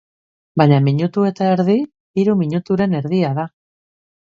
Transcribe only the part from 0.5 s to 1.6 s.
Baina minutu eta